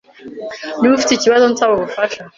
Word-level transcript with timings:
Niba 0.77 0.93
ufite 0.97 1.11
ikibazo, 1.13 1.45
nsaba 1.53 1.71
ubufasha. 1.77 2.19